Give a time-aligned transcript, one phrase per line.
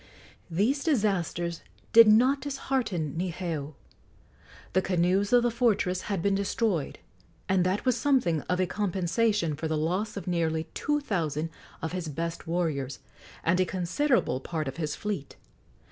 [0.49, 1.61] These disasters
[1.93, 3.75] did not dishearten Niheu.
[4.73, 6.97] The canoes of the fortress had been destroyed,
[7.47, 11.51] and that was something of a compensation for the loss of nearly two thousand
[11.83, 12.97] of his best warriors
[13.43, 15.35] and a considerable part of his fleet.